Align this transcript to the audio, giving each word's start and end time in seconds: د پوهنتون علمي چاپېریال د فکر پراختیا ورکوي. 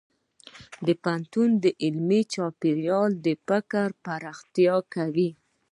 د 0.85 0.87
پوهنتون 1.01 1.49
علمي 1.83 2.21
چاپېریال 2.33 3.11
د 3.25 3.27
فکر 3.47 3.87
پراختیا 4.03 4.73
ورکوي. 4.79 5.29